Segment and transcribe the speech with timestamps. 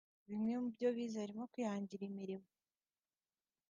[0.29, 2.47] Bimwe mu byo bize harimo kwihangira imirimo